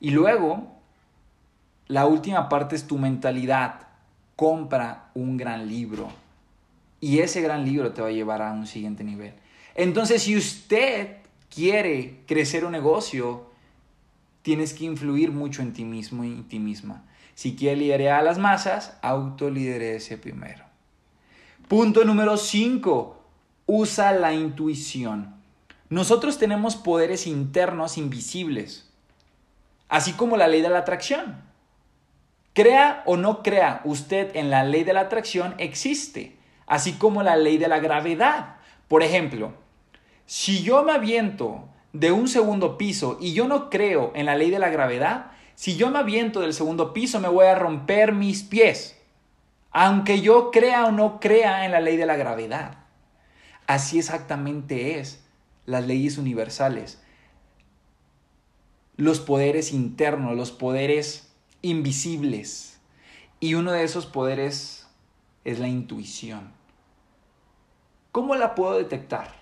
Y 0.00 0.10
luego, 0.10 0.72
la 1.88 2.06
última 2.06 2.48
parte 2.48 2.74
es 2.74 2.86
tu 2.86 2.98
mentalidad. 2.98 3.86
Compra 4.34 5.10
un 5.14 5.36
gran 5.36 5.68
libro 5.68 6.08
y 7.02 7.18
ese 7.18 7.42
gran 7.42 7.64
libro 7.64 7.92
te 7.92 8.00
va 8.00 8.08
a 8.08 8.12
llevar 8.12 8.42
a 8.42 8.52
un 8.52 8.66
siguiente 8.66 9.04
nivel. 9.04 9.34
Entonces, 9.74 10.22
si 10.22 10.36
usted 10.36 11.16
quiere 11.52 12.20
crecer 12.26 12.64
un 12.64 12.72
negocio, 12.72 13.50
tienes 14.42 14.72
que 14.72 14.84
influir 14.84 15.32
mucho 15.32 15.62
en 15.62 15.72
ti 15.72 15.84
mismo 15.84 16.24
y 16.24 16.28
en 16.28 16.44
ti 16.44 16.60
misma. 16.60 17.04
Si 17.34 17.56
quiere 17.56 17.76
liderar 17.76 18.20
a 18.20 18.22
las 18.22 18.38
masas, 18.38 18.98
autoliderese 19.02 20.18
primero. 20.18 20.64
Punto 21.68 22.04
número 22.04 22.36
5. 22.36 23.24
Usa 23.66 24.12
la 24.12 24.34
intuición. 24.34 25.34
Nosotros 25.88 26.38
tenemos 26.38 26.76
poderes 26.76 27.26
internos 27.26 27.98
invisibles, 27.98 28.90
así 29.88 30.12
como 30.12 30.36
la 30.36 30.48
ley 30.48 30.62
de 30.62 30.70
la 30.70 30.78
atracción. 30.78 31.36
Crea 32.54 33.02
o 33.06 33.16
no 33.16 33.42
crea 33.42 33.80
usted 33.84 34.34
en 34.36 34.50
la 34.50 34.64
ley 34.64 34.84
de 34.84 34.92
la 34.92 35.00
atracción, 35.00 35.54
existe, 35.58 36.36
así 36.66 36.92
como 36.92 37.22
la 37.22 37.36
ley 37.36 37.58
de 37.58 37.68
la 37.68 37.78
gravedad. 37.78 38.56
Por 38.88 39.02
ejemplo, 39.02 39.52
si 40.26 40.62
yo 40.62 40.82
me 40.82 40.92
aviento 40.92 41.68
de 41.92 42.12
un 42.12 42.28
segundo 42.28 42.78
piso 42.78 43.18
y 43.20 43.34
yo 43.34 43.48
no 43.48 43.70
creo 43.70 44.12
en 44.14 44.26
la 44.26 44.34
ley 44.34 44.50
de 44.50 44.58
la 44.58 44.70
gravedad, 44.70 45.32
si 45.62 45.76
yo 45.76 45.92
me 45.92 46.00
aviento 46.00 46.40
del 46.40 46.54
segundo 46.54 46.92
piso 46.92 47.20
me 47.20 47.28
voy 47.28 47.46
a 47.46 47.54
romper 47.54 48.10
mis 48.14 48.42
pies, 48.42 49.00
aunque 49.70 50.20
yo 50.20 50.50
crea 50.50 50.86
o 50.86 50.90
no 50.90 51.20
crea 51.20 51.64
en 51.64 51.70
la 51.70 51.78
ley 51.78 51.96
de 51.96 52.04
la 52.04 52.16
gravedad. 52.16 52.78
Así 53.68 54.00
exactamente 54.00 54.98
es 54.98 55.24
las 55.64 55.86
leyes 55.86 56.18
universales. 56.18 57.00
Los 58.96 59.20
poderes 59.20 59.72
internos, 59.72 60.36
los 60.36 60.50
poderes 60.50 61.32
invisibles. 61.60 62.80
Y 63.38 63.54
uno 63.54 63.70
de 63.70 63.84
esos 63.84 64.06
poderes 64.06 64.88
es 65.44 65.60
la 65.60 65.68
intuición. 65.68 66.50
¿Cómo 68.10 68.34
la 68.34 68.56
puedo 68.56 68.78
detectar? 68.78 69.32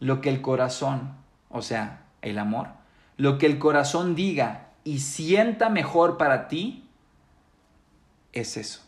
Lo 0.00 0.20
que 0.20 0.30
el 0.30 0.42
corazón, 0.42 1.12
o 1.48 1.62
sea, 1.62 2.06
el 2.22 2.40
amor, 2.40 2.70
lo 3.16 3.38
que 3.38 3.46
el 3.46 3.60
corazón 3.60 4.16
diga 4.16 4.66
y 4.84 5.00
sienta 5.00 5.68
mejor 5.68 6.16
para 6.16 6.48
ti, 6.48 6.84
es 8.32 8.56
eso. 8.56 8.80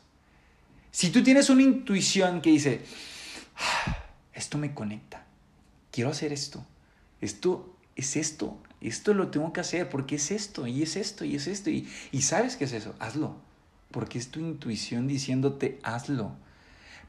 Si 0.90 1.10
tú 1.10 1.22
tienes 1.22 1.50
una 1.50 1.62
intuición 1.62 2.40
que 2.40 2.50
dice, 2.50 2.82
ah, 3.56 3.96
esto 4.32 4.58
me 4.58 4.74
conecta, 4.74 5.24
quiero 5.90 6.10
hacer 6.10 6.32
esto, 6.32 6.64
esto 7.20 7.76
es 7.96 8.16
esto, 8.16 8.58
esto 8.80 9.14
lo 9.14 9.28
tengo 9.28 9.52
que 9.52 9.60
hacer 9.60 9.88
porque 9.88 10.16
es 10.16 10.30
esto 10.30 10.66
y 10.66 10.82
es 10.82 10.96
esto 10.96 11.24
y 11.24 11.36
es 11.36 11.46
esto 11.46 11.70
y, 11.70 11.88
y 12.10 12.22
sabes 12.22 12.56
que 12.56 12.64
es 12.64 12.72
eso, 12.72 12.94
hazlo, 12.98 13.36
porque 13.90 14.18
es 14.18 14.30
tu 14.30 14.40
intuición 14.40 15.06
diciéndote 15.06 15.78
hazlo. 15.82 16.32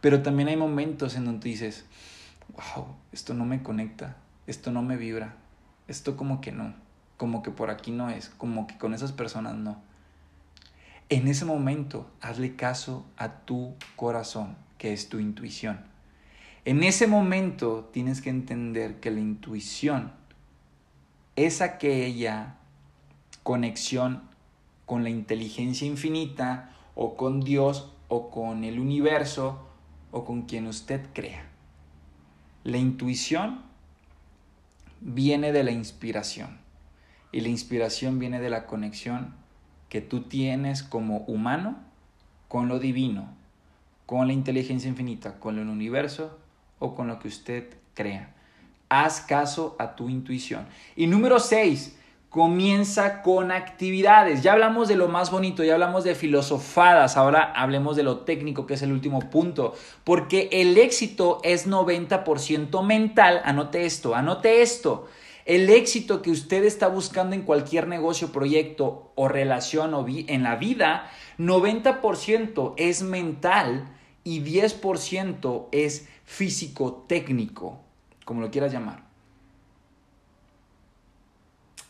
Pero 0.01 0.21
también 0.21 0.49
hay 0.49 0.57
momentos 0.57 1.15
en 1.15 1.25
donde 1.25 1.49
dices, 1.49 1.85
wow, 2.75 2.87
esto 3.11 3.33
no 3.33 3.45
me 3.45 3.63
conecta, 3.63 4.17
esto 4.47 4.71
no 4.71 4.81
me 4.81 4.97
vibra, 4.97 5.35
esto 5.87 6.17
como 6.17 6.41
que 6.41 6.51
no, 6.51 6.73
como 7.23 7.41
que 7.41 7.51
por 7.51 7.69
aquí 7.69 7.91
no 7.91 8.09
es, 8.09 8.27
como 8.27 8.67
que 8.67 8.77
con 8.77 8.93
esas 8.93 9.13
personas 9.13 9.55
no. 9.55 9.77
En 11.07 11.29
ese 11.29 11.45
momento, 11.45 12.11
hazle 12.19 12.57
caso 12.57 13.05
a 13.15 13.45
tu 13.45 13.75
corazón, 13.95 14.57
que 14.77 14.91
es 14.91 15.07
tu 15.07 15.19
intuición. 15.19 15.79
En 16.65 16.83
ese 16.83 17.07
momento 17.07 17.89
tienes 17.93 18.19
que 18.19 18.29
entender 18.29 18.99
que 18.99 19.09
la 19.09 19.21
intuición 19.21 20.11
es 21.37 21.61
aquella 21.61 22.55
conexión 23.41 24.23
con 24.85 25.03
la 25.03 25.09
inteligencia 25.09 25.87
infinita 25.87 26.75
o 26.93 27.15
con 27.15 27.39
Dios 27.39 27.89
o 28.09 28.31
con 28.31 28.65
el 28.65 28.81
universo 28.81 29.65
o 30.11 30.25
con 30.25 30.41
quien 30.41 30.67
usted 30.67 31.05
crea. 31.13 31.45
La 32.65 32.79
intuición 32.79 33.61
viene 34.99 35.53
de 35.53 35.63
la 35.63 35.71
inspiración 35.71 36.62
y 37.33 37.41
la 37.41 37.49
inspiración 37.49 38.19
viene 38.19 38.39
de 38.39 38.49
la 38.49 38.65
conexión 38.65 39.33
que 39.89 39.99
tú 39.99 40.21
tienes 40.21 40.83
como 40.83 41.17
humano 41.27 41.75
con 42.47 42.69
lo 42.69 42.79
divino, 42.79 43.27
con 44.05 44.27
la 44.27 44.33
inteligencia 44.33 44.87
infinita, 44.87 45.39
con 45.39 45.57
el 45.59 45.67
universo 45.67 46.37
o 46.79 46.95
con 46.95 47.07
lo 47.07 47.19
que 47.19 47.27
usted 47.27 47.75
crea. 47.95 48.33
Haz 48.87 49.21
caso 49.21 49.75
a 49.79 49.95
tu 49.95 50.09
intuición. 50.09 50.67
Y 50.95 51.07
número 51.07 51.39
6, 51.39 51.97
comienza 52.29 53.23
con 53.23 53.51
actividades. 53.51 54.43
Ya 54.43 54.53
hablamos 54.53 54.87
de 54.87 54.95
lo 54.95 55.07
más 55.07 55.31
bonito, 55.31 55.63
ya 55.63 55.73
hablamos 55.73 56.03
de 56.03 56.13
filosofadas, 56.13 57.17
ahora 57.17 57.51
hablemos 57.55 57.95
de 57.95 58.03
lo 58.03 58.19
técnico, 58.19 58.67
que 58.67 58.75
es 58.75 58.81
el 58.83 58.91
último 58.91 59.31
punto, 59.31 59.73
porque 60.03 60.49
el 60.51 60.77
éxito 60.77 61.39
es 61.43 61.67
90% 61.67 62.85
mental. 62.85 63.41
Anote 63.43 63.85
esto, 63.85 64.13
anote 64.13 64.61
esto. 64.61 65.07
El 65.45 65.69
éxito 65.69 66.21
que 66.21 66.31
usted 66.31 66.63
está 66.63 66.87
buscando 66.87 67.35
en 67.35 67.41
cualquier 67.41 67.87
negocio, 67.87 68.31
proyecto 68.31 69.11
o 69.15 69.27
relación 69.27 69.93
o 69.93 70.05
en 70.07 70.43
la 70.43 70.55
vida, 70.55 71.09
90% 71.37 72.73
es 72.77 73.03
mental 73.03 73.89
y 74.23 74.41
10% 74.41 75.67
es 75.71 76.07
físico 76.23 77.05
técnico, 77.07 77.79
como 78.23 78.39
lo 78.39 78.51
quieras 78.51 78.71
llamar. 78.71 79.03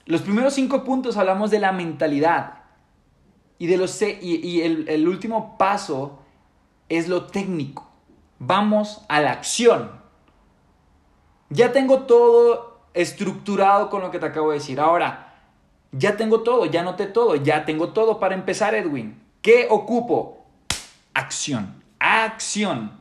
Los 0.06 0.22
primeros 0.22 0.56
cinco 0.56 0.84
puntos 0.84 1.16
hablamos 1.16 1.52
de 1.52 1.60
la 1.60 1.72
mentalidad. 1.72 2.64
Y, 3.60 3.68
de 3.68 3.78
los, 3.78 4.02
y, 4.02 4.62
el, 4.62 4.90
el 4.90 5.08
último 5.08 5.58
paso 5.58 6.20
es 6.90 7.08
lo 7.08 7.28
técnico. 7.28 7.90
Vamos 8.40 9.06
a 9.08 9.22
la 9.22 9.32
acción. 9.32 9.92
Ya 11.50 11.72
tengo 11.72 12.02
todo 12.02 12.73
estructurado 12.94 13.90
con 13.90 14.02
lo 14.02 14.12
que 14.12 14.20
te 14.20 14.26
acabo 14.26 14.52
de 14.52 14.60
decir. 14.60 14.80
Ahora, 14.80 15.34
ya 15.92 16.18
tengo 16.18 16.42
todo, 16.42 16.66
ya 16.66 16.84
noté 16.84 17.06
todo, 17.06 17.36
ya 17.36 17.66
tengo 17.66 17.90
todo 17.90 18.20
para 18.20 18.36
empezar, 18.36 18.76
Edwin. 18.76 19.22
¿Qué 19.42 19.68
ocupo? 19.70 20.46
Acción. 21.14 21.84
Acción. 22.00 22.92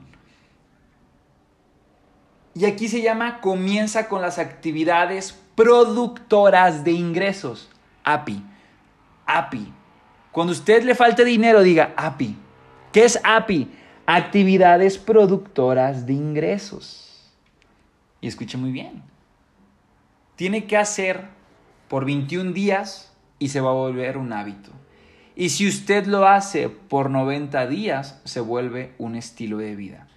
Y 2.54 2.66
aquí 2.66 2.88
se 2.88 3.00
llama 3.00 3.40
comienza 3.40 4.08
con 4.08 4.20
las 4.20 4.38
actividades 4.38 5.38
productoras 5.54 6.84
de 6.84 6.92
ingresos. 6.92 7.70
API. 8.04 8.42
API. 9.26 9.72
Cuando 10.32 10.52
usted 10.52 10.82
le 10.82 10.94
falte 10.94 11.24
dinero, 11.24 11.62
diga 11.62 11.94
API. 11.96 12.36
¿Qué 12.92 13.04
es 13.04 13.18
API? 13.24 13.70
Actividades 14.04 14.98
productoras 14.98 16.06
de 16.06 16.12
ingresos. 16.12 17.32
Y 18.20 18.28
escuche 18.28 18.58
muy 18.58 18.70
bien. 18.70 19.11
Tiene 20.42 20.64
que 20.64 20.76
hacer 20.76 21.28
por 21.86 22.04
21 22.04 22.50
días 22.50 23.12
y 23.38 23.50
se 23.50 23.60
va 23.60 23.70
a 23.70 23.74
volver 23.74 24.18
un 24.18 24.32
hábito. 24.32 24.72
Y 25.36 25.50
si 25.50 25.68
usted 25.68 26.06
lo 26.06 26.26
hace 26.26 26.68
por 26.68 27.10
90 27.10 27.68
días, 27.68 28.20
se 28.24 28.40
vuelve 28.40 28.92
un 28.98 29.14
estilo 29.14 29.58
de 29.58 29.76
vida. 29.76 30.08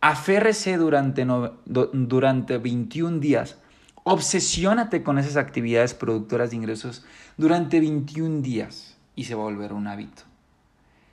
Aférrese 0.00 0.76
durante, 0.76 1.26
durante 1.64 2.58
21 2.58 3.18
días 3.18 3.58
Obsesiónate 4.04 5.02
con 5.02 5.18
esas 5.18 5.36
actividades 5.36 5.94
productoras 5.94 6.50
de 6.50 6.56
ingresos 6.56 7.04
durante 7.36 7.80
21 7.80 8.40
días 8.40 8.96
y 9.16 9.24
se 9.24 9.34
va 9.34 9.40
a 9.40 9.46
volver 9.46 9.72
un 9.72 9.88
hábito. 9.88 10.22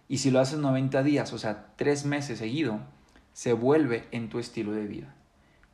Y 0.08 0.20
si 0.20 0.30
lo 0.30 0.40
haces 0.40 0.60
90 0.60 1.02
días, 1.02 1.34
o 1.34 1.40
sea, 1.40 1.74
3 1.76 2.06
meses 2.06 2.38
seguido, 2.38 2.82
se 3.34 3.54
vuelve 3.54 4.08
en 4.12 4.30
tu 4.30 4.38
estilo 4.38 4.74
de 4.74 4.86
vida. 4.86 5.16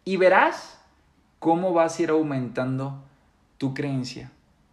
Y 0.05 0.15
verás 0.15 0.79
cómo 1.39 1.73
vas 1.73 1.97
a 1.97 2.03
ir 2.03 2.09
aumentando 2.09 3.03
tu 3.57 3.73
creencia, 3.73 4.31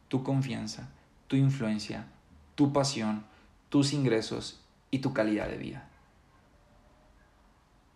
tu 0.09 0.22
confianza, 0.22 0.88
tu 1.27 1.37
influencia, 1.37 2.07
tu 2.55 2.72
pasión, 2.72 3.24
tus 3.68 3.92
ingresos 3.92 4.61
y 4.90 5.00
tu 5.00 5.12
calidad 5.12 5.48
de 5.48 5.57
vida. 5.57 5.88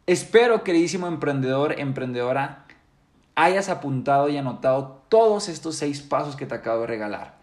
Espero, 0.06 0.64
queridísimo 0.64 1.06
emprendedor, 1.06 1.78
emprendedora, 1.78 2.64
hayas 3.34 3.68
apuntado 3.68 4.28
y 4.28 4.36
anotado 4.36 5.02
todos 5.08 5.48
estos 5.48 5.76
seis 5.76 6.00
pasos 6.00 6.34
que 6.34 6.46
te 6.46 6.54
acabo 6.54 6.80
de 6.80 6.86
regalar. 6.86 7.34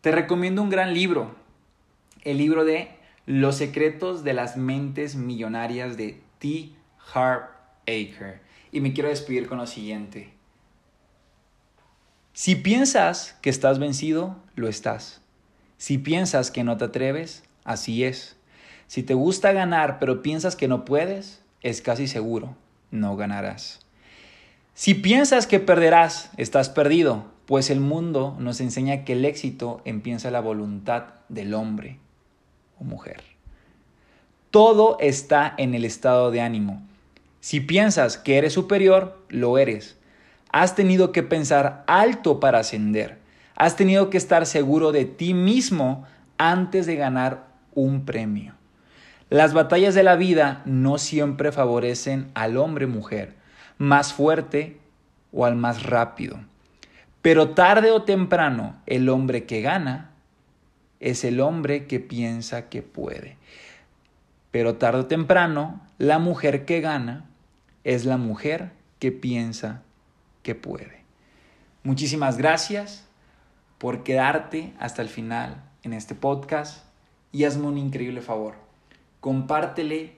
Te 0.00 0.12
recomiendo 0.12 0.60
un 0.60 0.70
gran 0.70 0.92
libro, 0.92 1.34
el 2.22 2.38
libro 2.38 2.64
de 2.64 2.96
Los 3.26 3.56
secretos 3.56 4.24
de 4.24 4.32
las 4.32 4.56
mentes 4.56 5.14
millonarias 5.14 5.96
de 5.96 6.20
T. 6.38 6.72
Harv 7.14 7.44
Aker. 7.86 8.47
Y 8.72 8.80
me 8.80 8.92
quiero 8.92 9.08
despedir 9.08 9.48
con 9.48 9.58
lo 9.58 9.66
siguiente. 9.66 10.32
Si 12.32 12.54
piensas 12.54 13.36
que 13.42 13.50
estás 13.50 13.78
vencido, 13.78 14.36
lo 14.54 14.68
estás. 14.68 15.20
Si 15.76 15.98
piensas 15.98 16.50
que 16.50 16.64
no 16.64 16.76
te 16.76 16.84
atreves, 16.84 17.42
así 17.64 18.04
es. 18.04 18.36
Si 18.86 19.02
te 19.02 19.14
gusta 19.14 19.52
ganar 19.52 19.98
pero 19.98 20.22
piensas 20.22 20.56
que 20.56 20.68
no 20.68 20.84
puedes, 20.84 21.42
es 21.62 21.82
casi 21.82 22.06
seguro, 22.06 22.56
no 22.90 23.16
ganarás. 23.16 23.80
Si 24.74 24.94
piensas 24.94 25.46
que 25.46 25.58
perderás, 25.58 26.30
estás 26.36 26.68
perdido, 26.68 27.26
pues 27.46 27.70
el 27.70 27.80
mundo 27.80 28.36
nos 28.38 28.60
enseña 28.60 29.04
que 29.04 29.14
el 29.14 29.24
éxito 29.24 29.80
empieza 29.84 30.30
la 30.30 30.40
voluntad 30.40 31.14
del 31.28 31.54
hombre 31.54 31.98
o 32.78 32.84
mujer. 32.84 33.22
Todo 34.50 34.96
está 35.00 35.54
en 35.58 35.74
el 35.74 35.84
estado 35.84 36.30
de 36.30 36.40
ánimo. 36.40 36.86
Si 37.40 37.60
piensas 37.60 38.18
que 38.18 38.38
eres 38.38 38.52
superior, 38.52 39.22
lo 39.28 39.58
eres. 39.58 39.96
Has 40.50 40.74
tenido 40.74 41.12
que 41.12 41.22
pensar 41.22 41.84
alto 41.86 42.40
para 42.40 42.60
ascender. 42.60 43.18
Has 43.54 43.76
tenido 43.76 44.10
que 44.10 44.18
estar 44.18 44.46
seguro 44.46 44.92
de 44.92 45.04
ti 45.04 45.34
mismo 45.34 46.06
antes 46.36 46.86
de 46.86 46.96
ganar 46.96 47.46
un 47.74 48.04
premio. 48.04 48.54
Las 49.30 49.52
batallas 49.52 49.94
de 49.94 50.02
la 50.02 50.16
vida 50.16 50.62
no 50.64 50.98
siempre 50.98 51.52
favorecen 51.52 52.30
al 52.34 52.56
hombre-mujer 52.56 53.34
más 53.76 54.12
fuerte 54.12 54.78
o 55.32 55.44
al 55.44 55.54
más 55.54 55.84
rápido. 55.84 56.38
Pero 57.22 57.50
tarde 57.50 57.90
o 57.90 58.02
temprano, 58.02 58.76
el 58.86 59.08
hombre 59.08 59.44
que 59.44 59.60
gana 59.60 60.10
es 61.00 61.24
el 61.24 61.40
hombre 61.40 61.86
que 61.86 62.00
piensa 62.00 62.68
que 62.68 62.82
puede. 62.82 63.36
Pero 64.50 64.76
tarde 64.76 65.00
o 65.00 65.06
temprano, 65.06 65.80
la 65.98 66.18
mujer 66.18 66.64
que 66.64 66.80
gana 66.80 67.27
es 67.84 68.04
la 68.04 68.16
mujer 68.16 68.72
que 68.98 69.12
piensa 69.12 69.82
que 70.42 70.54
puede. 70.54 71.04
Muchísimas 71.82 72.36
gracias 72.36 73.04
por 73.78 74.02
quedarte 74.02 74.74
hasta 74.78 75.02
el 75.02 75.08
final 75.08 75.64
en 75.82 75.92
este 75.92 76.14
podcast 76.14 76.84
y 77.32 77.44
hazme 77.44 77.66
un 77.66 77.78
increíble 77.78 78.20
favor. 78.20 78.56
Compártele 79.20 80.16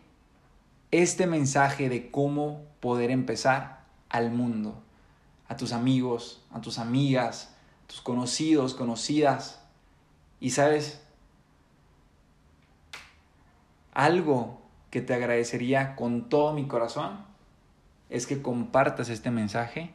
este 0.90 1.26
mensaje 1.26 1.88
de 1.88 2.10
cómo 2.10 2.62
poder 2.80 3.10
empezar 3.10 3.84
al 4.08 4.30
mundo, 4.30 4.82
a 5.48 5.56
tus 5.56 5.72
amigos, 5.72 6.42
a 6.52 6.60
tus 6.60 6.78
amigas, 6.78 7.54
a 7.84 7.88
tus 7.88 8.00
conocidos, 8.00 8.74
conocidas. 8.74 9.62
Y 10.40 10.50
sabes, 10.50 11.02
algo 13.92 14.60
que 14.90 15.00
te 15.02 15.14
agradecería 15.14 15.94
con 15.94 16.28
todo 16.28 16.52
mi 16.52 16.66
corazón 16.66 17.29
es 18.10 18.26
que 18.26 18.42
compartas 18.42 19.08
este 19.08 19.30
mensaje. 19.30 19.92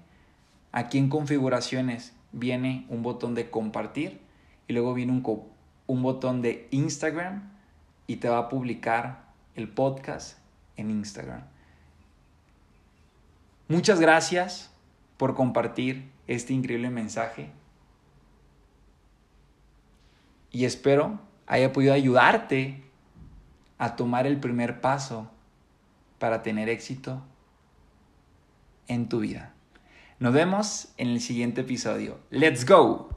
Aquí 0.72 0.98
en 0.98 1.10
configuraciones 1.10 2.14
viene 2.32 2.86
un 2.90 3.04
botón 3.04 3.36
de 3.36 3.50
compartir 3.50 4.22
y 4.68 4.74
luego 4.74 4.94
viene 4.94 5.12
un, 5.12 5.44
un 5.86 6.02
botón 6.02 6.42
de 6.42 6.68
Instagram 6.72 7.52
y 8.08 8.18
te 8.18 8.30
va 8.30 8.40
a 8.40 8.50
publicar 8.50 9.26
el 9.56 9.70
podcast 9.70 10.38
en 10.78 10.90
Instagram. 10.90 11.44
Muchas 13.68 14.00
gracias 14.00 14.72
por 15.18 15.36
compartir 15.36 16.10
este 16.28 16.54
increíble 16.54 16.90
mensaje 16.90 17.50
y 20.52 20.66
espero 20.66 21.20
haya 21.48 21.74
podido 21.74 21.94
ayudarte 21.94 22.84
a 23.78 23.96
tomar 23.96 24.26
el 24.26 24.40
primer 24.40 24.82
paso 24.82 25.30
para 26.18 26.44
tener 26.44 26.70
éxito 26.70 27.22
en 28.88 29.10
tu 29.10 29.20
vida. 29.20 29.54
Nos 30.20 30.34
vemos 30.34 30.90
en 30.98 31.10
el 31.10 31.20
siguiente 31.20 31.62
episodio. 31.62 32.20
¡Let's 32.30 32.66
go! 32.66 33.10